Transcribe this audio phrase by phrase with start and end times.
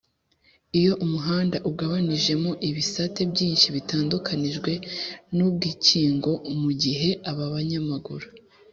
[0.79, 4.71] iyo umuhanda ugabanijemo ibisate byinshi bitandukanijwe
[5.35, 6.31] n’ubwikingo
[6.63, 8.27] mugihe ababanyamaguru